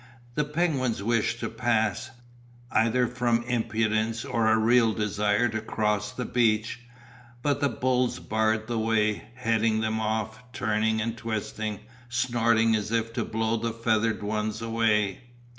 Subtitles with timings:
[0.33, 2.09] The penguins wished to pass,
[2.71, 6.79] either from impudence or a real desire to cross the beach,
[7.43, 13.13] but the bulls barred the way, heading them off, turning and twisting, snorting as if
[13.13, 15.19] to blow the feathered ones away.